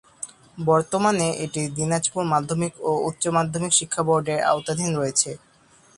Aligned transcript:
বর্তমানে 0.65 1.27
এটি 1.45 1.61
দিনাজপুর 1.77 2.23
মাধ্যমিক 2.33 2.73
ও 2.81 2.91
উচ্চ 3.07 3.23
মাধ্যমিক 3.37 3.71
শিক্ষা 3.79 4.01
বোর্ডের 4.07 4.39
আওতাধীন 4.49 4.89
রয়েছে। 4.95 5.29